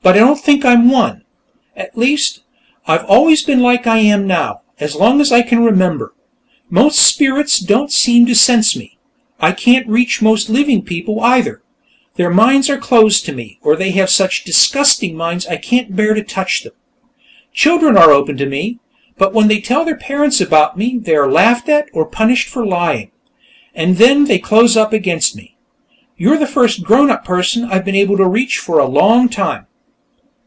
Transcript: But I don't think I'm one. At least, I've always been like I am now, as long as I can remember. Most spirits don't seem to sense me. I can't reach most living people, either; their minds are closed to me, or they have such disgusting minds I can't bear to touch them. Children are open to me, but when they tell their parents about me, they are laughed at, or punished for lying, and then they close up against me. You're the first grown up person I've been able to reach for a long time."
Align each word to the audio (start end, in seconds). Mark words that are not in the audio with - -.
But 0.00 0.14
I 0.16 0.20
don't 0.20 0.38
think 0.40 0.64
I'm 0.64 0.88
one. 0.90 1.24
At 1.76 1.98
least, 1.98 2.40
I've 2.86 3.04
always 3.04 3.42
been 3.44 3.60
like 3.60 3.86
I 3.86 3.98
am 3.98 4.26
now, 4.26 4.62
as 4.80 4.96
long 4.96 5.20
as 5.20 5.30
I 5.30 5.42
can 5.42 5.62
remember. 5.62 6.14
Most 6.70 6.98
spirits 7.00 7.58
don't 7.58 7.92
seem 7.92 8.24
to 8.24 8.34
sense 8.34 8.74
me. 8.74 8.96
I 9.38 9.52
can't 9.52 9.86
reach 9.86 10.22
most 10.22 10.48
living 10.48 10.80
people, 10.82 11.20
either; 11.20 11.60
their 12.14 12.30
minds 12.30 12.70
are 12.70 12.78
closed 12.78 13.26
to 13.26 13.34
me, 13.34 13.58
or 13.60 13.76
they 13.76 13.90
have 13.90 14.08
such 14.08 14.44
disgusting 14.44 15.14
minds 15.14 15.46
I 15.46 15.56
can't 15.58 15.94
bear 15.94 16.14
to 16.14 16.22
touch 16.22 16.62
them. 16.62 16.72
Children 17.52 17.98
are 17.98 18.10
open 18.10 18.38
to 18.38 18.46
me, 18.46 18.78
but 19.18 19.34
when 19.34 19.48
they 19.48 19.60
tell 19.60 19.84
their 19.84 19.96
parents 19.98 20.40
about 20.40 20.78
me, 20.78 20.96
they 20.98 21.16
are 21.16 21.30
laughed 21.30 21.68
at, 21.68 21.86
or 21.92 22.06
punished 22.06 22.48
for 22.48 22.64
lying, 22.64 23.10
and 23.74 23.98
then 23.98 24.24
they 24.24 24.38
close 24.38 24.74
up 24.74 24.94
against 24.94 25.36
me. 25.36 25.58
You're 26.16 26.38
the 26.38 26.46
first 26.46 26.82
grown 26.82 27.10
up 27.10 27.26
person 27.26 27.64
I've 27.64 27.84
been 27.84 27.94
able 27.96 28.16
to 28.16 28.26
reach 28.26 28.56
for 28.56 28.78
a 28.78 28.86
long 28.88 29.28
time." 29.28 29.66